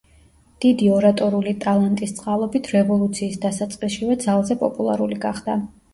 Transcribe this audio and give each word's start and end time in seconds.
დიდი 0.63 0.87
ორატორული 0.93 1.51
ტალანტის 1.65 2.15
წყალობით 2.21 2.71
რევოლუციის 2.77 3.39
დასაწყისშივე 3.45 4.19
ძალზე 4.25 4.59
პოპულარული 4.65 5.21
გახდა. 5.29 5.61